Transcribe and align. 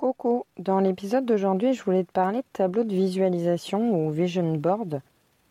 Coucou, 0.00 0.46
dans 0.58 0.80
l'épisode 0.80 1.26
d'aujourd'hui, 1.26 1.74
je 1.74 1.84
voulais 1.84 2.04
te 2.04 2.10
parler 2.10 2.38
de 2.38 2.44
tableau 2.54 2.84
de 2.84 2.94
visualisation 2.94 3.92
ou 3.92 4.10
vision 4.10 4.54
board 4.54 5.02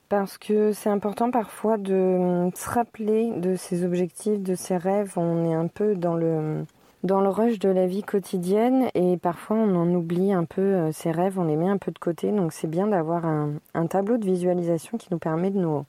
parce 0.09 0.39
que 0.39 0.73
c'est 0.73 0.89
important 0.89 1.29
parfois 1.29 1.77
de 1.77 1.93
hum, 1.93 2.51
se 2.55 2.67
rappeler 2.67 3.29
de 3.29 3.55
ses 3.55 3.85
objectifs, 3.85 4.41
de 4.41 4.55
ses 4.55 4.75
rêves. 4.75 5.13
On 5.17 5.45
est 5.45 5.53
un 5.53 5.67
peu 5.67 5.93
dans 5.93 6.15
le 6.15 6.65
dans 7.03 7.21
le 7.21 7.29
rush 7.29 7.59
de 7.59 7.69
la 7.69 7.85
vie 7.85 8.01
quotidienne 8.01 8.89
et 8.95 9.17
parfois 9.17 9.55
on 9.55 9.75
en 9.75 9.93
oublie 9.93 10.33
un 10.33 10.45
peu 10.45 10.61
euh, 10.61 10.91
ses 10.91 11.11
rêves, 11.11 11.37
on 11.37 11.43
les 11.43 11.55
met 11.55 11.69
un 11.69 11.77
peu 11.77 11.91
de 11.91 11.99
côté. 11.99 12.31
Donc 12.31 12.51
c'est 12.51 12.65
bien 12.65 12.87
d'avoir 12.87 13.27
un, 13.27 13.85
tableau 13.85 14.17
de 14.17 14.25
visualisation 14.25 14.97
qui 14.97 15.09
nous 15.11 15.19
permet 15.19 15.51
de 15.51 15.59
nous, 15.59 15.85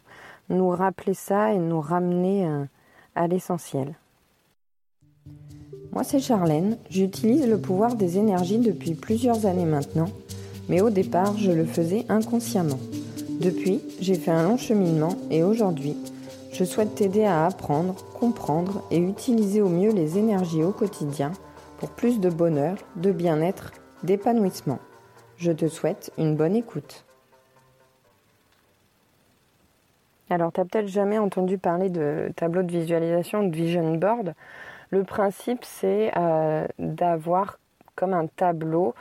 nous 0.51 0.69
rappeler 0.69 1.15
ça 1.15 1.55
et 1.55 1.59
nous 1.59 1.81
ramener 1.81 2.47
euh, 2.47 2.67
à 3.15 3.27
l'essentiel. 3.27 3.95
Moi, 5.93 6.05
c'est 6.05 6.21
Charlène. 6.21 6.77
J'utilise 6.89 7.49
le 7.49 7.59
pouvoir 7.59 7.97
des 7.97 8.17
énergies 8.17 8.59
depuis 8.59 8.95
plusieurs 8.95 9.47
années 9.47 9.65
maintenant, 9.65 10.09
mais 10.69 10.81
au 10.81 10.91
départ, 10.91 11.37
je 11.37 11.51
le 11.51 11.65
faisais 11.65 12.07
inconsciemment. 12.09 12.79
Depuis, 13.41 13.81
j'ai 14.01 14.15
fait 14.15 14.31
un 14.31 14.45
long 14.45 14.57
cheminement 14.57 15.17
et 15.31 15.43
aujourd'hui, 15.43 15.97
je 16.53 16.63
souhaite 16.63 16.95
t'aider 16.95 17.25
à 17.25 17.47
apprendre, 17.47 18.05
comprendre 18.19 18.83
et 18.93 18.99
utiliser 18.99 19.63
au 19.63 19.69
mieux 19.69 19.93
les 19.93 20.17
énergies 20.17 20.63
au 20.63 20.71
quotidien 20.73 21.33
pour 21.79 21.91
plus 21.91 22.21
de 22.21 22.31
bonheur, 22.31 22.77
de 22.97 23.11
bien-être, 23.11 23.73
d'épanouissement. 24.05 24.79
Je 25.39 25.51
te 25.51 25.67
souhaite 25.67 26.13
une 26.19 26.37
bonne 26.37 26.55
écoute. 26.55 27.05
Alors, 30.29 30.53
tu 30.53 30.61
n'as 30.61 30.67
peut-être 30.67 30.87
jamais 30.87 31.19
entendu 31.19 31.59
parler 31.59 31.89
de 31.89 32.31
tableau 32.37 32.63
de 32.63 32.71
visualisation, 32.71 33.43
de 33.43 33.57
vision 33.57 33.97
board. 33.97 34.35
Le 34.91 35.05
principe, 35.05 35.65
c'est 35.65 36.11
euh, 36.17 36.67
d'avoir 36.81 37.59
comme 37.95 38.13
un 38.13 38.27
tableau 38.27 38.95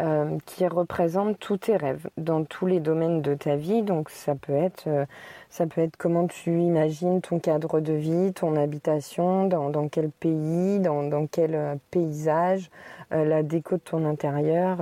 euh, 0.00 0.38
qui 0.46 0.66
représente 0.66 1.38
tous 1.38 1.58
tes 1.58 1.76
rêves 1.76 2.08
dans 2.16 2.44
tous 2.44 2.66
les 2.66 2.80
domaines 2.80 3.20
de 3.20 3.34
ta 3.34 3.56
vie. 3.56 3.82
Donc 3.82 4.08
ça 4.08 4.34
peut 4.34 4.54
être, 4.54 4.86
euh, 4.86 5.04
ça 5.50 5.66
peut 5.66 5.82
être 5.82 5.98
comment 5.98 6.26
tu 6.26 6.58
imagines 6.60 7.20
ton 7.20 7.38
cadre 7.38 7.80
de 7.80 7.92
vie, 7.92 8.32
ton 8.32 8.56
habitation, 8.56 9.46
dans, 9.46 9.88
quel 9.88 10.10
pays, 10.10 10.80
dans, 10.80 11.02
dans 11.02 11.26
quel 11.26 11.78
paysage, 11.90 12.70
la 13.10 13.42
déco 13.42 13.76
de 13.76 13.82
ton 13.82 14.06
intérieur, 14.06 14.78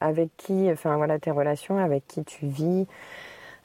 avec 0.00 0.30
qui, 0.36 0.70
enfin 0.70 0.96
voilà 0.96 1.18
tes 1.18 1.30
relations, 1.30 1.78
avec 1.78 2.06
qui 2.06 2.22
tu 2.22 2.46
vis. 2.46 2.86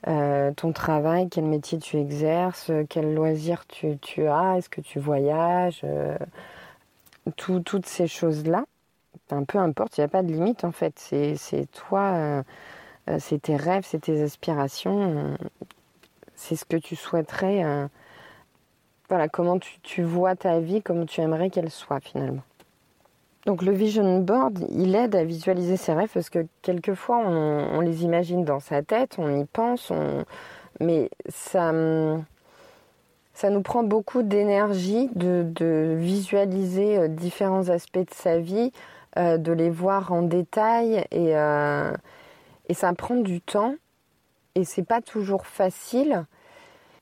Euh, 0.07 0.51
ton 0.53 0.71
travail, 0.71 1.27
quel 1.29 1.43
métier 1.45 1.77
tu 1.77 1.97
exerces, 1.97 2.71
quel 2.89 3.13
loisir 3.13 3.65
tu, 3.67 4.27
as, 4.27 4.57
est-ce 4.57 4.69
que 4.69 4.81
tu 4.81 4.99
voyages, 4.99 5.81
euh, 5.83 6.17
toutes 7.35 7.85
ces 7.85 8.07
choses-là. 8.07 8.63
Un 9.31 9.43
peu 9.43 9.59
importe, 9.59 9.97
il 9.97 10.01
n'y 10.01 10.05
a 10.05 10.07
pas 10.07 10.23
de 10.23 10.31
limite 10.31 10.63
en 10.63 10.71
fait. 10.71 10.97
C'est 10.97 11.67
toi, 11.73 12.01
euh, 12.13 12.43
c'est 13.19 13.41
tes 13.41 13.55
rêves, 13.55 13.83
c'est 13.85 13.99
tes 13.99 14.21
aspirations, 14.23 15.35
c'est 16.35 16.55
ce 16.55 16.65
que 16.65 16.77
tu 16.77 16.95
souhaiterais. 16.95 17.63
voilà, 19.09 19.27
comment 19.29 19.59
tu, 19.59 19.79
tu 19.81 20.03
vois 20.03 20.35
ta 20.35 20.59
vie, 20.59 20.81
comment 20.81 21.05
tu 21.05 21.21
aimerais 21.21 21.49
qu'elle 21.49 21.71
soit 21.71 21.99
finalement. 21.99 22.43
Donc 23.49 23.63
le 23.63 23.71
vision 23.71 24.19
board, 24.19 24.63
il 24.69 24.93
aide 24.93 25.15
à 25.15 25.23
visualiser 25.23 25.75
ses 25.75 25.91
rêves 25.93 26.11
parce 26.13 26.29
que 26.29 26.45
quelquefois 26.61 27.17
on, 27.17 27.79
les 27.79 28.03
imagine 28.03 28.45
dans 28.45 28.59
sa 28.59 28.83
tête, 28.83 29.15
on 29.17 29.41
y 29.41 29.43
pense, 29.45 29.91
mais 30.79 31.09
ça, 31.29 31.73
ça 33.33 33.49
nous 33.49 33.63
prend 33.63 33.81
beaucoup 33.81 34.21
d'énergie 34.21 35.09
de, 35.15 35.95
visualiser 35.97 36.99
euh, 36.99 37.07
différents 37.07 37.69
aspects 37.69 37.97
de 37.97 38.13
sa 38.13 38.37
vie, 38.37 38.71
euh, 39.17 39.39
de 39.39 39.51
les 39.51 39.71
voir 39.71 40.13
en 40.13 40.21
détail 40.21 41.03
et, 41.09 41.35
euh, 41.35 41.91
et 42.67 42.75
ça 42.75 42.93
prend 42.93 43.15
du 43.15 43.41
temps 43.41 43.73
et 44.53 44.63
c'est 44.63 44.85
pas 44.85 45.01
toujours 45.01 45.47
facile. 45.47 46.23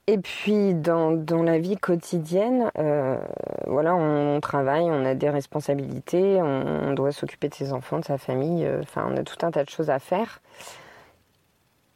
Et 0.09 0.17
puis 0.19 0.73
dans, 0.73 1.11
dans 1.11 1.43
la 1.43 1.59
vie 1.59 1.75
quotidienne, 1.75 2.71
euh, 2.77 3.17
voilà, 3.65 3.93
on, 3.93 4.39
travaille, 4.39 4.85
on 4.85 5.03
a 5.03 5.15
des 5.15 5.29
responsabilités, 5.29 6.41
on, 6.41 6.93
doit 6.93 7.11
s'occuper 7.11 7.49
de 7.49 7.53
ses 7.53 7.73
enfants, 7.73 7.99
de 7.99 8.05
sa 8.05 8.17
famille, 8.17 8.65
euh, 8.65 8.79
enfin 8.81 9.05
on 9.11 9.17
a 9.17 9.23
tout 9.23 9.45
un 9.45 9.51
tas 9.51 9.65
de 9.65 9.69
choses 9.69 9.89
à 9.89 9.99
faire. 9.99 10.39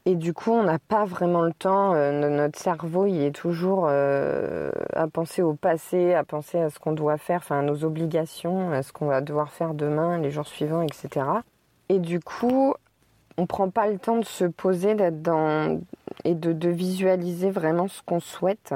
Et 0.05 0.16
du 0.16 0.33
coup, 0.33 0.51
on 0.51 0.63
n'a 0.63 0.79
pas 0.79 1.05
vraiment 1.05 1.44
le 1.44 1.53
temps. 1.53 1.94
Euh, 1.94 2.29
notre 2.29 2.59
cerveau, 2.59 3.05
il 3.05 3.21
est 3.21 3.35
toujours 3.35 3.88
à 3.88 5.07
penser 5.07 5.41
au 5.41 5.53
passé, 5.53 6.13
à 6.13 6.25
penser 6.25 6.59
à 6.59 6.69
ce 6.69 6.79
qu'on 6.79 6.91
doit 6.91 7.17
faire, 7.17 7.38
enfin 7.38 7.59
à 7.59 7.61
nos 7.61 7.85
obligations, 7.85 8.73
à 8.73 8.83
ce 8.83 8.91
qu'on 8.91 9.05
va 9.05 9.21
devoir 9.21 9.51
faire 9.53 9.73
demain, 9.73 10.17
les 10.17 10.31
jours 10.31 10.47
suivants, 10.47 10.81
etc. 10.81 11.25
Et 11.88 12.00
du 12.00 12.19
coup, 12.19 12.73
on 13.38 13.45
prend 13.45 13.69
pas 13.69 13.88
le 13.88 14.00
temps 14.00 14.17
de 14.17 14.25
se 14.25 14.44
poser, 14.44 14.95
d'être 14.95 15.21
dans 15.21 15.79
et 16.23 16.35
de, 16.35 16.69
visualiser 16.69 17.51
vraiment 17.51 17.87
ce 17.87 18.01
qu'on 18.03 18.19
souhaite. 18.19 18.73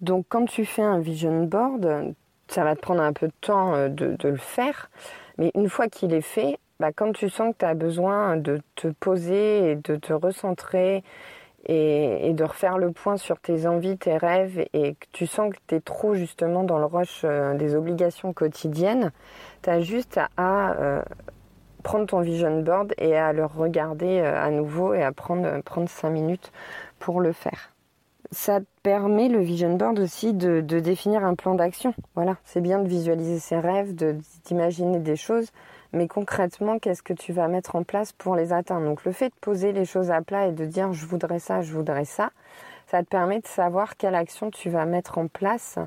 Donc 0.00 0.26
quand 0.28 0.44
tu 0.44 0.64
fais 0.64 0.82
un 0.82 0.98
vision 0.98 1.44
board, 1.44 2.14
ça 2.48 2.64
va 2.64 2.76
te 2.76 2.80
prendre 2.80 3.02
un 3.02 3.12
peu 3.12 3.26
de 3.26 3.32
temps 3.40 3.74
euh, 3.74 3.88
de, 3.88 4.16
le 4.28 4.36
faire, 4.36 4.90
mais 5.36 5.50
une 5.54 5.68
fois 5.68 5.88
qu'il 5.88 6.14
est 6.14 6.20
fait, 6.20 6.58
bah, 6.80 6.92
quand 6.92 7.12
tu 7.12 7.28
sens 7.28 7.52
que 7.52 7.58
tu 7.58 7.64
as 7.64 7.74
besoin 7.74 8.36
de 8.36 8.60
te 8.76 8.88
poser 8.88 9.72
et 9.72 9.76
de 9.76 9.96
te 9.96 10.12
recentrer 10.12 11.02
et, 11.66 12.32
de 12.32 12.44
refaire 12.44 12.78
le 12.78 12.92
point 12.92 13.16
sur 13.16 13.40
tes 13.40 13.66
envies, 13.66 13.98
tes 13.98 14.16
rêves 14.16 14.64
et 14.72 14.94
que 14.94 15.06
tu 15.12 15.26
sens 15.26 15.52
que 15.52 15.58
tu 15.66 15.74
es 15.74 15.80
trop 15.80 16.14
justement 16.14 16.62
dans 16.64 16.78
le 16.78 16.86
rush 16.86 17.22
euh, 17.24 17.54
des 17.54 17.74
obligations 17.74 18.32
quotidiennes, 18.32 19.12
tu 19.62 19.70
as 19.70 19.80
juste 19.80 20.20
à, 20.36 20.72
euh, 20.80 21.02
prendre 21.88 22.04
ton 22.04 22.20
vision 22.20 22.60
board 22.60 22.92
et 22.98 23.16
à 23.16 23.32
le 23.32 23.46
regarder 23.46 24.20
euh, 24.20 24.38
à 24.38 24.50
nouveau 24.50 24.92
et 24.92 25.02
à 25.02 25.10
prendre, 25.10 25.62
prendre 25.62 25.88
5 25.88 26.10
minutes 26.10 26.52
pour 26.98 27.22
le 27.22 27.32
faire. 27.32 27.72
Ça 28.30 28.60
permet 28.82 29.30
le 29.30 29.40
vision 29.40 29.74
board 29.74 29.98
aussi 29.98 30.34
de, 30.34 30.60
définir 30.60 31.24
un 31.24 31.34
plan 31.34 31.54
d'action. 31.54 31.94
Voilà, 32.14 32.36
c'est 32.44 32.60
bien 32.60 32.80
de 32.80 32.86
visualiser 32.86 33.38
ses 33.38 33.58
rêves, 33.58 33.94
d'imaginer 34.44 34.98
des 34.98 35.16
choses, 35.16 35.48
mais 35.94 36.08
concrètement, 36.08 36.78
qu'est-ce 36.78 37.02
que 37.02 37.14
tu 37.14 37.32
vas 37.32 37.48
mettre 37.48 37.74
en 37.74 37.84
place 37.84 38.12
pour 38.12 38.36
les 38.36 38.52
atteindre? 38.52 38.84
Donc 38.84 39.06
le 39.06 39.12
fait 39.12 39.30
de 39.30 39.40
poser 39.40 39.72
les 39.72 39.86
choses 39.86 40.10
à 40.10 40.20
plat 40.20 40.48
et 40.48 40.52
de 40.52 40.66
dire 40.66 40.92
je 40.92 41.06
voudrais 41.06 41.38
ça, 41.38 41.62
je 41.62 41.72
voudrais 41.72 42.04
ça, 42.04 42.32
ça 42.86 43.02
te 43.02 43.08
permet 43.08 43.40
de 43.40 43.46
savoir 43.46 43.96
quelle 43.96 44.14
action 44.14 44.50
tu 44.50 44.68
vas 44.68 44.84
mettre 44.84 45.16
en 45.16 45.26
place 45.26 45.78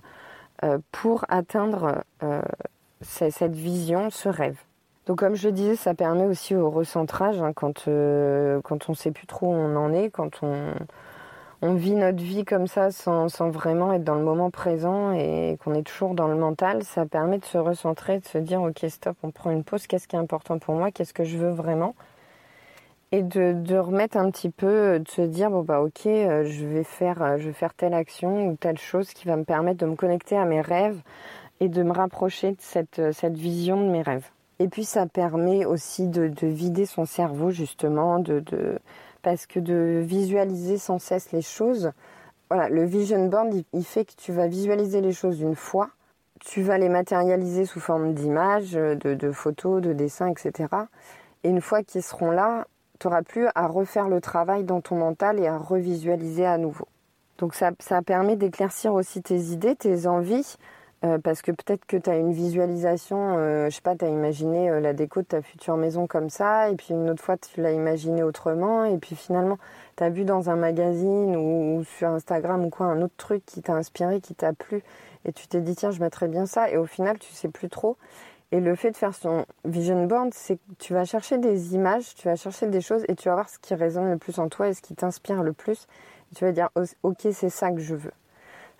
euh, 0.63 0.79
pour 0.91 1.25
atteindre 1.29 2.03
euh, 2.23 2.41
cette 3.01 3.53
vision, 3.53 4.09
ce 4.09 4.29
rêve. 4.29 4.57
Donc 5.07 5.19
comme 5.19 5.35
je 5.35 5.49
disais, 5.49 5.75
ça 5.75 5.93
permet 5.95 6.25
aussi 6.25 6.55
au 6.55 6.69
recentrage 6.69 7.41
hein, 7.41 7.53
quand, 7.53 7.87
euh, 7.87 8.61
quand 8.61 8.87
on 8.87 8.91
ne 8.91 8.97
sait 8.97 9.11
plus 9.11 9.25
trop 9.27 9.47
où 9.47 9.55
on 9.55 9.75
en 9.75 9.91
est, 9.93 10.11
quand 10.11 10.43
on, 10.43 10.73
on 11.63 11.73
vit 11.73 11.95
notre 11.95 12.21
vie 12.23 12.45
comme 12.45 12.67
ça 12.67 12.91
sans, 12.91 13.29
sans, 13.29 13.49
vraiment 13.49 13.93
être 13.93 14.03
dans 14.03 14.15
le 14.15 14.23
moment 14.23 14.51
présent 14.51 15.11
et 15.13 15.57
qu'on 15.63 15.73
est 15.73 15.83
toujours 15.83 16.15
dans 16.15 16.27
le 16.27 16.35
mental, 16.35 16.83
ça 16.83 17.05
permet 17.05 17.39
de 17.39 17.45
se 17.45 17.57
recentrer, 17.57 18.19
de 18.19 18.25
se 18.25 18.37
dire 18.37 18.61
ok 18.61 18.85
stop, 18.89 19.17
on 19.23 19.31
prend 19.31 19.51
une 19.51 19.63
pause, 19.63 19.87
qu'est-ce 19.87 20.07
qui 20.07 20.15
est 20.15 20.19
important 20.19 20.59
pour 20.59 20.75
moi, 20.75 20.91
qu'est-ce 20.91 21.13
que 21.13 21.23
je 21.23 21.37
veux 21.37 21.51
vraiment? 21.51 21.95
Et 23.11 23.23
de, 23.23 23.53
de, 23.53 23.77
remettre 23.77 24.17
un 24.17 24.31
petit 24.31 24.49
peu, 24.49 24.99
de 24.99 25.07
se 25.09 25.21
dire 25.21 25.51
bon 25.51 25.63
bah 25.63 25.81
ok, 25.81 26.05
euh, 26.05 26.45
je 26.45 26.65
vais 26.65 26.83
faire, 26.83 27.21
euh, 27.21 27.37
je 27.37 27.47
vais 27.47 27.53
faire 27.53 27.73
telle 27.73 27.93
action 27.93 28.47
ou 28.47 28.55
telle 28.55 28.77
chose 28.77 29.11
qui 29.13 29.27
va 29.27 29.35
me 29.35 29.43
permettre 29.43 29.79
de 29.79 29.85
me 29.85 29.95
connecter 29.95 30.37
à 30.37 30.45
mes 30.45 30.61
rêves 30.61 31.01
et 31.59 31.69
de 31.69 31.83
me 31.83 31.91
rapprocher 31.91 32.51
de 32.51 32.61
cette, 32.61 33.01
cette 33.13 33.37
vision 33.37 33.83
de 33.83 33.89
mes 33.89 34.01
rêves. 34.01 34.29
Et 34.61 34.67
puis 34.67 34.85
ça 34.85 35.07
permet 35.07 35.65
aussi 35.65 36.07
de, 36.07 36.31
vider 36.43 36.85
son 36.85 37.05
cerveau 37.05 37.49
justement, 37.49 38.23
parce 39.23 39.47
que 39.47 39.59
de 39.59 40.03
visualiser 40.05 40.77
sans 40.77 40.99
cesse 40.99 41.31
les 41.31 41.41
choses. 41.41 41.91
Voilà, 42.51 42.69
le 42.69 42.85
vision 42.85 43.25
board, 43.25 43.55
il, 43.73 43.83
fait 43.83 44.05
que 44.05 44.13
tu 44.15 44.31
vas 44.31 44.45
visualiser 44.45 45.01
les 45.01 45.13
choses 45.13 45.41
une 45.41 45.55
fois, 45.55 45.89
tu 46.39 46.61
vas 46.61 46.77
les 46.77 46.89
matérialiser 46.89 47.65
sous 47.65 47.79
forme 47.79 48.13
d'images, 48.13 48.73
de, 48.73 49.31
photos, 49.31 49.81
de 49.81 49.93
dessins, 49.93 50.27
etc. 50.27 50.69
Et 51.43 51.49
une 51.49 51.61
fois 51.61 51.81
qu'ils 51.81 52.03
seront 52.03 52.29
là, 52.29 52.67
tu 52.99 53.07
n'auras 53.07 53.23
plus 53.23 53.47
à 53.55 53.65
refaire 53.65 54.09
le 54.09 54.21
travail 54.21 54.63
dans 54.63 54.81
ton 54.81 54.95
mental 54.95 55.39
et 55.39 55.47
à 55.47 55.57
revisualiser 55.57 56.45
à 56.45 56.59
nouveau. 56.59 56.87
Donc 57.39 57.55
ça, 57.55 57.71
ça 57.79 58.03
permet 58.03 58.35
d'éclaircir 58.35 58.93
aussi 58.93 59.23
tes 59.23 59.39
idées, 59.39 59.75
tes 59.75 60.05
envies, 60.05 60.57
euh, 61.03 61.17
parce 61.17 61.41
que 61.41 61.51
peut-être 61.51 61.85
que 61.85 61.97
tu 61.97 62.09
as 62.11 62.17
une 62.17 62.31
visualisation, 62.31 63.35
euh, 63.37 63.69
je 63.71 63.75
sais 63.75 63.81
pas, 63.81 63.95
tu 63.95 64.05
as 64.05 64.09
imaginé 64.09 64.69
euh, 64.69 64.79
la 64.79 64.93
déco 64.93 65.21
de 65.21 65.25
ta 65.25 65.41
future 65.41 65.75
maison 65.75 66.05
comme 66.05 66.29
ça, 66.29 66.69
et 66.69 66.75
puis 66.75 66.89
une 66.91 67.09
autre 67.09 67.23
fois 67.23 67.37
tu 67.37 67.59
l'as 67.59 67.71
imaginé 67.71 68.21
autrement, 68.21 68.85
et 68.85 68.99
puis 68.99 69.15
finalement 69.15 69.57
tu 69.97 70.03
as 70.03 70.09
vu 70.09 70.25
dans 70.25 70.51
un 70.51 70.55
magazine 70.55 71.35
ou, 71.35 71.83
sur 71.97 72.09
Instagram 72.09 72.63
ou 72.65 72.69
quoi 72.69 72.85
un 72.85 73.01
autre 73.01 73.15
truc 73.17 73.43
qui 73.47 73.63
t'a 73.63 73.73
inspiré, 73.73 74.21
qui 74.21 74.35
t'a 74.35 74.53
plu, 74.53 74.83
et 75.25 75.33
tu 75.33 75.47
t'es 75.47 75.61
dit 75.61 75.75
tiens 75.75 75.89
je 75.89 76.01
mettrais 76.01 76.27
bien 76.27 76.45
ça, 76.45 76.69
et 76.69 76.77
au 76.77 76.85
final 76.85 77.17
tu 77.17 77.31
sais 77.33 77.49
plus 77.49 77.69
trop. 77.69 77.97
Et 78.51 78.59
le 78.59 78.75
fait 78.75 78.91
de 78.91 78.97
faire 78.97 79.15
son 79.15 79.45
vision 79.65 80.05
board, 80.05 80.31
c'est 80.33 80.57
que 80.57 80.73
tu 80.77 80.93
vas 80.93 81.05
chercher 81.05 81.37
des 81.37 81.73
images, 81.73 82.13
tu 82.15 82.27
vas 82.27 82.35
chercher 82.35 82.67
des 82.67 82.81
choses, 82.81 83.05
et 83.07 83.15
tu 83.15 83.29
vas 83.29 83.35
voir 83.35 83.49
ce 83.49 83.57
qui 83.59 83.73
résonne 83.73 84.11
le 84.11 84.17
plus 84.17 84.37
en 84.39 84.49
toi 84.49 84.69
et 84.69 84.73
ce 84.75 84.81
qui 84.81 84.93
t'inspire 84.93 85.41
le 85.41 85.53
plus, 85.53 85.87
et 86.31 86.35
tu 86.35 86.45
vas 86.45 86.51
dire 86.51 86.69
ok 87.01 87.27
c'est 87.31 87.49
ça 87.49 87.71
que 87.71 87.79
je 87.79 87.95
veux. 87.95 88.11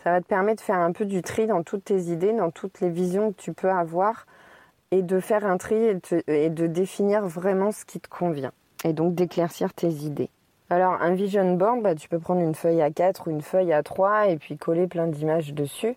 Ça 0.04 0.12
va 0.12 0.22
te 0.22 0.26
permettre 0.26 0.62
de 0.62 0.66
faire 0.66 0.80
un 0.80 0.92
peu 0.92 1.06
du 1.06 1.22
tri 1.22 1.48
dans 1.48 1.64
toutes 1.64 1.86
tes 1.86 2.00
idées, 2.04 2.34
dans 2.34 2.52
toutes 2.52 2.82
les 2.82 2.90
visions 2.90 3.32
que 3.32 3.42
tu 3.42 3.54
peux 3.54 3.70
avoir 3.70 4.26
et 4.92 5.02
de 5.04 5.20
faire 5.20 5.46
un 5.46 5.58
tri 5.58 6.00
et 6.28 6.50
de 6.50 6.68
définir 6.68 7.26
vraiment 7.28 7.72
ce 7.72 7.86
qui 7.86 8.00
te 8.00 8.10
convient 8.10 8.52
et 8.84 8.94
donc 8.94 9.16
d'éclaircir 9.16 9.74
tes 9.74 9.90
idées. 9.90 10.30
Alors 10.70 10.94
un 11.02 11.14
vision 11.14 11.54
board, 11.56 11.82
bah, 11.82 11.96
tu 11.96 12.08
peux 12.08 12.20
prendre 12.20 12.42
une 12.42 12.56
feuille 12.56 12.82
à 12.82 12.92
4 12.92 13.28
ou 13.28 13.32
une 13.32 13.42
feuille 13.42 13.74
à 13.74 13.84
3 13.84 14.28
et 14.28 14.38
puis 14.38 14.58
coller 14.58 14.88
plein 14.88 15.08
d'images 15.08 15.54
dessus. 15.54 15.96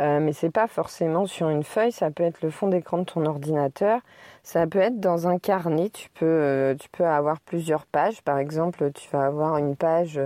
Euh, 0.00 0.20
mais 0.20 0.32
c'est 0.32 0.50
pas 0.50 0.68
forcément 0.68 1.26
sur 1.26 1.48
une 1.48 1.62
feuille, 1.62 1.92
ça 1.92 2.10
peut 2.10 2.22
être 2.22 2.40
le 2.42 2.50
fond 2.50 2.66
d'écran 2.66 2.98
de 2.98 3.04
ton 3.04 3.26
ordinateur, 3.26 4.00
ça 4.42 4.66
peut 4.66 4.78
être 4.78 4.98
dans 4.98 5.28
un 5.28 5.38
carnet, 5.38 5.90
tu 5.90 6.08
peux, 6.10 6.24
euh, 6.24 6.74
avoir 7.00 7.40
plusieurs 7.40 7.84
pages, 7.84 8.22
par 8.22 8.38
exemple 8.38 8.90
tu 8.92 9.08
vas 9.10 9.26
avoir 9.26 9.58
une 9.58 9.76
page, 9.76 10.18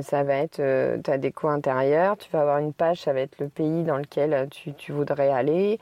ça 0.00 0.22
va 0.22 0.34
être 0.34 1.00
ta 1.02 1.18
déco 1.18 1.48
intérieure, 1.48 2.16
tu 2.16 2.30
vas 2.30 2.40
avoir 2.40 2.58
une 2.58 2.72
page, 2.72 3.00
ça 3.02 3.12
va 3.12 3.20
être 3.20 3.38
le 3.38 3.48
pays 3.48 3.84
dans 3.84 3.98
lequel 3.98 4.48
tu, 4.50 4.72
tu 4.74 4.92
voudrais 4.92 5.30
aller, 5.30 5.78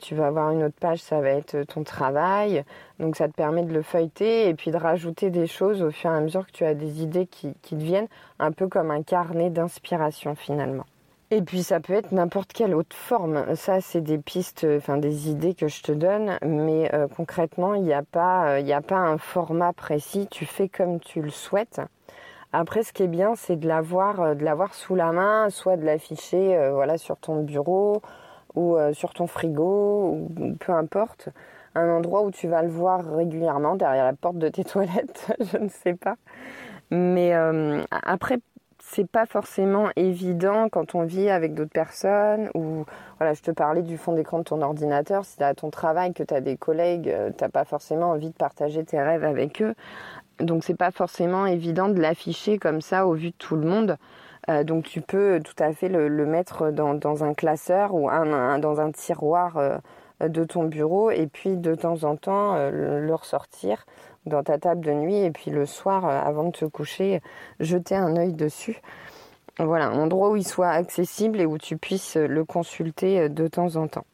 tu 0.00 0.14
vas 0.14 0.28
avoir 0.28 0.50
une 0.50 0.62
autre 0.64 0.78
page, 0.78 1.00
ça 1.00 1.20
va 1.20 1.30
être 1.30 1.62
ton 1.64 1.84
travail, 1.84 2.64
donc 2.98 3.16
ça 3.16 3.28
te 3.28 3.34
permet 3.34 3.62
de 3.62 3.72
le 3.72 3.82
feuilleter 3.82 4.48
et 4.48 4.54
puis 4.54 4.70
de 4.70 4.76
rajouter 4.76 5.30
des 5.30 5.46
choses 5.46 5.82
au 5.82 5.90
fur 5.90 6.10
et 6.10 6.16
à 6.16 6.20
mesure 6.20 6.46
que 6.46 6.52
tu 6.52 6.64
as 6.64 6.74
des 6.74 7.02
idées 7.02 7.26
qui, 7.26 7.54
qui 7.62 7.74
deviennent 7.74 8.08
un 8.38 8.52
peu 8.52 8.68
comme 8.68 8.90
un 8.90 9.02
carnet 9.02 9.50
d'inspiration 9.50 10.34
finalement. 10.34 10.84
Et 11.32 11.40
puis 11.40 11.62
ça 11.62 11.80
peut 11.80 11.94
être 11.94 12.12
n'importe 12.12 12.52
quelle 12.52 12.74
autre 12.74 12.94
forme. 12.94 13.56
Ça, 13.56 13.80
c'est 13.80 14.02
des 14.02 14.18
pistes, 14.18 14.66
enfin 14.76 14.98
des 14.98 15.30
idées 15.30 15.54
que 15.54 15.66
je 15.66 15.82
te 15.82 15.90
donne, 15.90 16.36
mais 16.44 16.94
euh, 16.94 17.08
concrètement, 17.08 17.72
il 17.72 17.84
n'y 17.84 17.94
a 17.94 18.02
pas, 18.02 18.58
euh, 18.58 18.70
a 18.70 18.80
pas 18.82 18.98
un 18.98 19.16
format 19.16 19.72
précis. 19.72 20.28
Tu 20.30 20.44
fais 20.44 20.68
comme 20.68 21.00
tu 21.00 21.22
le 21.22 21.30
souhaites. 21.30 21.80
Après, 22.52 22.82
ce 22.82 22.92
qui 22.92 23.02
est 23.02 23.08
bien, 23.08 23.34
c'est 23.34 23.56
de 23.56 23.66
l'avoir, 23.66 24.20
euh, 24.20 24.34
de 24.34 24.44
l'avoir 24.44 24.74
sous 24.74 24.94
la 24.94 25.12
main, 25.12 25.50
soit 25.50 25.76
de 25.76 25.84
l'afficher, 25.84 26.70
voilà, 26.72 26.98
sur 26.98 27.16
ton 27.18 27.42
bureau 27.42 28.02
ou 28.54 28.76
sur 28.92 29.14
ton 29.14 29.26
frigo, 29.26 30.10
ou 30.12 30.54
peu 30.60 30.72
importe, 30.72 31.30
un 31.74 31.88
endroit 31.88 32.22
où 32.22 32.30
tu 32.30 32.48
vas 32.48 32.62
le 32.62 32.68
voir 32.68 33.02
régulièrement 33.16 33.76
derrière 33.76 34.04
la 34.04 34.12
porte 34.12 34.36
de 34.36 34.48
tes 34.48 34.64
toilettes, 34.64 35.32
je 35.40 35.56
ne 35.56 35.68
sais 35.68 35.94
pas. 35.94 36.16
Mais 36.90 37.32
après, 37.90 38.40
c'est 38.84 39.08
pas 39.08 39.26
forcément 39.26 39.88
évident 39.96 40.68
quand 40.68 40.94
on 40.94 41.04
vit 41.04 41.30
avec 41.30 41.54
d'autres 41.54 41.72
personnes 41.72 42.50
ou 42.54 42.84
voilà, 43.18 43.32
je 43.32 43.40
te 43.40 43.50
parlais 43.50 43.82
du 43.82 43.96
fond 43.96 44.12
d'écran 44.12 44.38
de 44.38 44.42
ton 44.42 44.60
ordinateur, 44.60 45.24
si 45.24 45.36
tu 45.38 45.44
as 45.44 45.54
ton 45.54 45.70
travail, 45.70 46.12
que 46.12 46.22
tu 46.22 46.34
as 46.34 46.40
des 46.40 46.56
collègues, 46.56 47.08
euh, 47.08 47.30
tu 47.30 47.48
pas 47.48 47.64
forcément 47.64 48.10
envie 48.10 48.28
de 48.28 48.34
partager 48.34 48.84
tes 48.84 49.00
rêves 49.00 49.24
avec 49.24 49.62
eux. 49.62 49.74
Donc 50.42 50.64
c'est 50.64 50.76
pas 50.76 50.90
forcément 50.90 51.46
évident 51.46 51.88
de 51.88 52.00
l'afficher 52.00 52.58
comme 52.58 52.80
ça 52.80 53.06
au 53.06 53.14
vu 53.14 53.30
de 53.30 53.36
tout 53.36 53.56
le 53.56 53.66
monde. 53.66 53.96
Euh, 54.48 54.64
donc 54.64 54.84
tu 54.84 55.00
peux 55.00 55.40
tout 55.42 55.60
à 55.62 55.72
fait 55.72 55.88
le, 55.88 56.26
mettre 56.26 56.70
dans, 56.70 57.24
un 57.24 57.34
classeur 57.34 57.94
ou 57.94 58.10
dans 58.10 58.80
un 58.80 58.90
tiroir 58.90 59.56
euh, 59.56 59.78
de 60.20 60.44
ton 60.44 60.64
bureau 60.64 61.10
et 61.10 61.26
puis 61.26 61.56
de 61.56 61.74
temps 61.74 62.04
en 62.04 62.16
temps 62.16 62.56
le 62.70 63.14
ressortir 63.14 63.84
dans 64.26 64.42
ta 64.42 64.58
table 64.58 64.84
de 64.84 64.92
nuit 64.92 65.16
et 65.16 65.30
puis 65.30 65.50
le 65.50 65.66
soir, 65.66 66.06
euh, 66.06 66.20
avant 66.20 66.44
de 66.44 66.50
te 66.50 66.64
coucher, 66.64 67.20
jeter 67.60 67.96
un 67.96 68.16
œil 68.16 68.32
dessus. 68.32 68.80
Voilà, 69.58 69.88
un 69.88 69.98
endroit 69.98 70.30
où 70.30 70.36
il 70.36 70.46
soit 70.46 70.70
accessible 70.70 71.40
et 71.40 71.46
où 71.46 71.58
tu 71.58 71.76
puisses 71.76 72.16
le 72.16 72.44
consulter 72.44 73.20
euh, 73.20 73.28
de 73.28 73.48
temps 73.48 73.76
en 73.76 73.88
temps. 73.88 74.06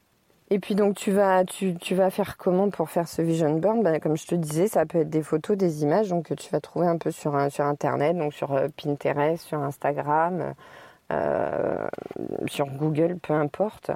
Et 0.50 0.59
puis 0.59 0.75
donc 0.75 0.97
tu 0.97 1.12
vas 1.12 1.45
tu, 1.45 1.75
tu 1.77 1.95
vas 1.95 2.11
faire 2.11 2.37
comment 2.39 2.71
pour 2.71 2.89
faire 2.91 3.06
ce 3.09 3.21
vision 3.23 3.59
board? 3.59 3.83
Ben, 3.83 4.00
Comme 4.00 4.17
je 4.17 4.27
te 4.27 4.35
disais, 4.35 4.67
ça 4.69 4.87
peut 4.87 4.99
être 5.00 5.11
des 5.11 5.23
photos, 5.23 5.56
des 5.56 5.83
images 5.83 6.09
donc 6.09 6.27
que 6.27 6.35
tu 6.35 6.50
vas 6.50 6.61
trouver 6.61 6.87
un 6.87 6.97
peu 6.99 7.11
sur, 7.11 7.35
sur 7.50 7.65
internet, 7.65 8.17
donc 8.17 8.33
sur 8.33 8.53
euh, 8.55 8.69
Pinterest, 8.83 9.45
sur 9.47 9.59
Instagram, 9.61 10.55
sur 12.47 12.67
Google, 12.67 13.19
peu 13.21 13.35
importe. 13.35 13.91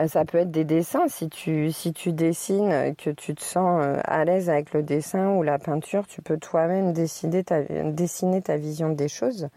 Euh, 0.00 0.08
ça 0.08 0.24
peut 0.24 0.38
être 0.38 0.50
des 0.50 0.64
dessins. 0.64 1.08
Si 1.08 1.28
tu, 1.28 1.72
si 1.72 1.92
tu 1.92 2.12
dessines, 2.12 2.94
que 2.96 3.10
tu 3.10 3.34
te 3.34 3.42
sens 3.42 3.82
euh, 3.82 4.00
à 4.04 4.24
l'aise 4.24 4.50
avec 4.50 4.72
le 4.72 4.82
dessin 4.82 5.30
ou 5.30 5.42
la 5.42 5.58
peinture, 5.58 6.06
tu 6.06 6.22
peux 6.22 6.38
toi-même 6.38 6.92
dessiner 6.92 7.44
ta, 7.44 7.62
dessiner 7.62 8.42
ta 8.42 8.56
vision 8.56 8.90
des 8.90 9.08
choses. 9.08 9.48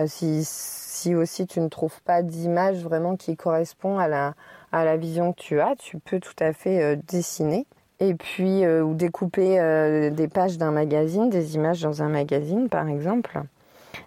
Euh, 0.00 0.06
si, 0.06 0.42
si 0.44 1.14
aussi 1.14 1.46
tu 1.46 1.60
ne 1.60 1.68
trouves 1.68 2.00
pas 2.02 2.22
d'image 2.22 2.82
vraiment 2.82 3.16
qui 3.16 3.36
correspond 3.36 3.98
à 3.98 4.08
la, 4.08 4.34
à 4.72 4.84
la 4.84 4.96
vision 4.96 5.32
que 5.32 5.40
tu 5.40 5.60
as, 5.60 5.76
tu 5.76 5.98
peux 5.98 6.20
tout 6.20 6.36
à 6.40 6.52
fait 6.52 6.96
dessiner. 7.08 7.66
Et 7.98 8.14
puis, 8.14 8.66
ou 8.66 8.92
découper 8.94 10.10
des 10.12 10.28
pages 10.28 10.58
d'un 10.58 10.70
magazine, 10.70 11.30
des 11.30 11.54
images 11.54 11.80
dans 11.80 12.02
un 12.02 12.08
magazine 12.10 12.68
par 12.68 12.88
exemple. 12.88 13.40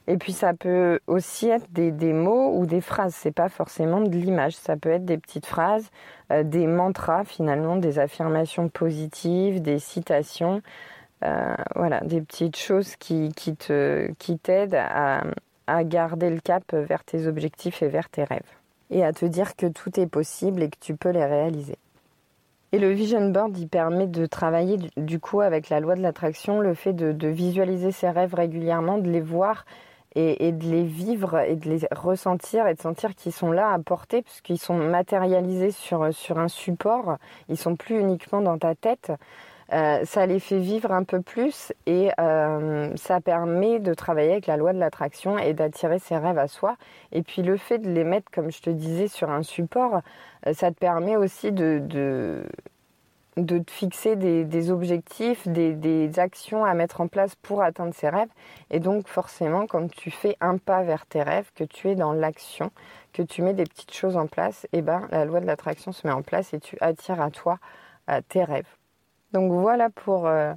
Et 0.08 0.18
puis 0.18 0.34
ça 0.34 0.54
peut 0.54 1.00
aussi 1.08 1.50
être 1.50 1.72
des, 1.72 1.92
des 1.92 2.14
mots 2.14 2.58
ou 2.58 2.66
des 2.66 2.82
phrases. 2.82 3.16
C'est 3.16 3.32
pas 3.32 3.50
forcément 3.50 4.02
de 4.02 4.10
l'image. 4.10 4.56
Ça 4.56 4.76
peut 4.78 4.90
être 4.90 5.06
des 5.06 5.18
petites 5.18 5.46
phrases, 5.46 5.90
euh, 6.32 6.44
des 6.44 6.68
mantras 6.68 7.24
finalement, 7.24 7.76
des 7.76 8.00
affirmations 8.00 8.70
positives, 8.70 9.62
des 9.62 9.80
citations. 9.80 10.62
Euh, 11.26 11.54
voilà, 11.76 12.00
des 12.02 12.22
petites 12.22 12.56
choses 12.56 12.96
qui, 12.96 13.34
qui 13.36 13.56
te 13.56 14.10
qui 14.20 14.38
t'aident 14.38 14.76
à, 14.80 15.24
à 15.68 15.84
garder 15.84 16.30
le 16.30 16.40
cap 16.40 16.64
vers 16.74 17.04
tes 17.04 17.28
objectifs 17.28 17.84
et 17.84 17.90
vers 17.90 18.10
tes 18.10 18.24
rêves. 18.24 18.40
Et 18.90 19.04
à 19.04 19.12
te 19.12 19.26
dire 19.26 19.56
que 19.58 19.68
tout 19.68 20.00
est 20.00 20.08
possible 20.08 20.64
et 20.64 20.70
que 20.70 20.78
tu 20.80 20.96
peux 20.96 21.10
les 21.10 21.26
réaliser. 21.26 21.78
Et 22.72 22.78
le 22.78 22.92
vision 22.92 23.30
board, 23.30 23.58
il 23.58 23.68
permet 23.68 24.06
de 24.06 24.28
travailler 24.28 24.78
du, 24.96 25.20
coup 25.20 25.42
avec 25.42 25.70
la 25.70 25.80
loi 25.80 25.96
de 25.96 26.02
l'attraction, 26.02 26.60
le 26.60 26.76
fait 26.76 26.94
de, 26.94 27.28
visualiser 27.28 27.92
ses 27.92 28.10
rêves 28.10 28.36
régulièrement, 28.36 29.00
de 29.00 29.10
les 29.10 29.22
voir 29.22 29.66
et, 30.16 30.52
de 30.52 30.66
les 30.66 30.84
vivre 30.84 31.40
et 31.40 31.56
de 31.56 31.68
les 31.68 31.88
ressentir 31.92 32.68
et 32.68 32.76
de 32.76 32.80
sentir 32.80 33.16
qu'ils 33.16 33.32
sont 33.32 33.52
là 33.52 33.72
à 33.72 33.80
porter 33.80 34.22
puisqu'ils 34.22 34.60
sont 34.60 34.76
matérialisés 34.76 35.72
sur, 35.72 36.14
sur 36.14 36.38
un 36.38 36.48
support, 36.48 37.18
ils 37.48 37.58
sont 37.58 37.76
plus 37.76 38.00
uniquement 38.00 38.42
dans 38.42 38.60
ta 38.60 38.76
tête. 38.76 39.12
Euh, 39.72 40.04
ça 40.04 40.26
les 40.26 40.40
fait 40.40 40.58
vivre 40.58 40.92
un 40.92 41.04
peu 41.04 41.22
plus 41.22 41.74
et 41.86 42.10
euh, 42.20 42.92
ça 42.96 43.22
permet 43.22 43.80
de 43.80 43.94
travailler 43.94 44.32
avec 44.32 44.48
la 44.48 44.58
loi 44.58 44.74
de 44.74 44.80
l'attraction 44.80 45.38
et 45.38 45.54
d'attirer 45.54 46.00
ses 46.00 46.18
rêves 46.18 46.40
à 46.40 46.48
soi. 46.48 46.76
Et 47.12 47.22
puis 47.22 47.44
le 47.44 47.56
fait 47.58 47.78
de 47.78 47.90
les 47.90 48.04
mettre, 48.04 48.32
comme 48.32 48.52
je 48.52 48.62
te 48.62 48.70
disais, 48.72 49.08
sur 49.08 49.30
un 49.30 49.44
support, 49.44 50.02
euh, 50.48 50.54
ça 50.54 50.72
te 50.72 50.78
permet 50.80 51.18
aussi 51.18 51.52
de, 51.52 51.84
te 53.36 53.72
fixer 53.72 54.16
des, 54.16 54.72
objectifs, 54.72 55.48
des, 55.48 56.20
actions 56.20 56.66
à 56.66 56.74
mettre 56.74 57.02
en 57.02 57.08
place 57.08 57.36
pour 57.36 57.62
atteindre 57.62 57.94
ses 57.94 58.10
rêves. 58.10 58.30
Et 58.72 58.80
donc 58.80 59.08
forcément, 59.08 59.68
quand 59.68 59.88
tu 59.92 60.10
fais 60.10 60.36
un 60.42 60.58
pas 60.58 60.82
vers 60.82 61.06
tes 61.06 61.22
rêves, 61.22 61.52
que 61.56 61.64
tu 61.64 61.90
es 61.90 61.96
dans 61.96 62.14
l'action, 62.14 62.72
que 63.14 63.22
tu 63.22 63.44
mets 63.44 63.54
des 63.54 63.66
petites 63.66 63.94
choses 63.94 64.18
en 64.18 64.26
place, 64.26 64.68
eh 64.74 64.82
ben 64.82 65.08
la 65.12 65.26
loi 65.26 65.42
de 65.42 65.46
l'attraction 65.46 65.92
se 65.92 66.08
met 66.08 66.14
en 66.14 66.24
place 66.24 66.54
et 66.54 66.60
tu 66.60 66.76
attires 66.82 67.22
à 67.22 67.30
toi 67.30 67.60
tes 68.30 68.44
rêves. 68.44 68.79
Donc 69.34 69.52
voilà 69.52 69.90
pour 69.92 70.28
euh, 70.28 70.54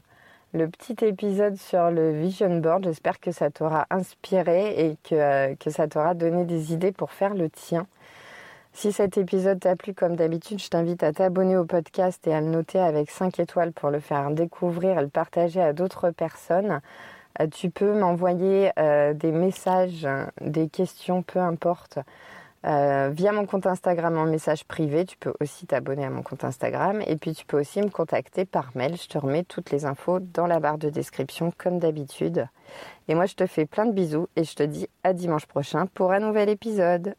le 0.55 0.69
petit 0.69 1.05
épisode 1.05 1.57
sur 1.57 1.91
le 1.91 2.13
vision 2.13 2.59
board. 2.59 2.85
J'espère 2.85 3.21
que 3.21 3.31
ça 3.31 3.51
t'aura 3.51 3.87
inspiré 3.91 4.87
et 4.87 4.97
que, 5.05 5.15
euh, 5.15 5.55
que 5.57 5.71
ça 5.71 5.89
t'aura 5.89 6.15
donné 6.15 6.45
des 6.45 6.73
idées 6.73 6.93
pour 6.93 7.13
faire 7.13 7.35
le 7.35 7.51
tien. 7.51 7.87
Si 8.73 8.91
cet 8.91 9.19
épisode 9.19 9.61
t'a 9.61 9.77
plu 9.77 9.93
comme 9.93 10.17
d'habitude, 10.17 10.59
je 10.59 10.69
t'invite 10.71 11.03
à 11.03 11.13
t'abonner 11.13 11.59
au 11.59 11.67
podcast 11.67 12.27
et 12.27 12.33
à 12.33 12.41
le 12.41 12.47
noter 12.47 12.79
avec 12.79 13.11
5 13.11 13.39
étoiles 13.39 13.73
pour 13.73 13.91
le 13.91 14.01
faire 14.01 14.31
découvrir 14.31 14.99
et 14.99 15.03
le 15.03 15.09
partager 15.09 15.61
à 15.61 15.75
d'autres 15.75 16.11
personnes. 16.11 16.81
Euh, 17.41 17.47
tu 17.49 17.69
peux 17.69 17.93
m'envoyer 17.93 18.71
des 19.15 19.33
messages, 19.33 20.09
des 20.41 20.69
questions, 20.69 21.23
peu 21.23 21.41
importe, 21.41 21.99
euh, 22.65 23.11
via 23.13 23.33
mon 23.33 23.47
compte 23.47 23.67
Instagram 23.67 24.17
en 24.17 24.27
message 24.27 24.65
privé. 24.65 25.05
Tu 25.05 25.17
peux 25.17 25.33
aussi 25.41 25.67
t'abonner 25.67 26.05
à 26.05 26.11
mon 26.11 26.23
compte 26.23 26.45
Instagram 26.45 27.03
et 27.07 27.17
puis 27.17 27.35
tu 27.35 27.45
peux 27.45 27.61
aussi 27.61 27.81
me 27.81 27.89
contacter 27.89 28.45
par 28.45 28.71
mail. 28.75 28.97
Je 28.97 29.09
te 29.09 29.19
remets 29.19 29.45
toutes 29.45 29.71
les 29.71 29.85
infos 29.85 30.21
dans 30.21 30.47
la 30.47 30.61
barre 30.61 30.79
de 30.79 30.91
description 30.91 31.53
comme 31.57 31.79
d'habitude. 31.79 32.47
Et 33.09 33.15
moi 33.15 33.27
je 33.27 33.35
te 33.35 33.47
fais 33.47 33.67
plein 33.67 33.87
de 33.87 33.93
bisous 33.93 34.29
et 34.37 34.45
je 34.45 34.55
te 34.55 34.63
dis 34.63 34.89
à 35.03 35.13
dimanche 35.13 35.47
prochain 35.47 35.87
pour 35.87 36.13
un 36.13 36.21
nouvel 36.21 36.49
épisode. 36.49 37.15